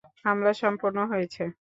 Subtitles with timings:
[0.25, 1.43] হামলা সম্পন্ন হয়েছে।